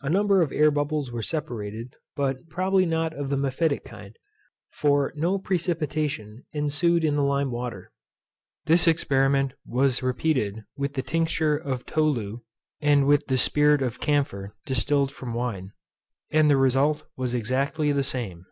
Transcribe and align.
A 0.00 0.08
number 0.08 0.42
of 0.42 0.52
air 0.52 0.70
bubbles 0.70 1.10
were 1.10 1.24
separated, 1.24 1.96
but 2.14 2.48
probably 2.48 2.86
not 2.86 3.12
of 3.12 3.30
the 3.30 3.36
mephitic 3.36 3.82
kind, 3.84 4.16
for 4.70 5.12
no 5.16 5.40
precipitation 5.40 6.44
ensued 6.52 7.02
in 7.02 7.16
the 7.16 7.24
lime 7.24 7.50
water. 7.50 7.90
This 8.66 8.86
experiment 8.86 9.54
was 9.66 10.04
repeated 10.04 10.62
with 10.76 10.94
the 10.94 11.02
tinct. 11.02 11.32
tolutanæ, 11.32 12.14
ph. 12.14 12.20
ed. 12.40 12.86
and 12.86 13.06
with 13.08 13.22
sp, 13.26 13.58
vinos. 13.58 13.98
camp. 13.98 15.72
and 16.30 16.48
the 16.48 16.56
result 16.56 17.04
was 17.16 17.34
entirely 17.34 17.90
the 17.90 18.04
same. 18.04 18.46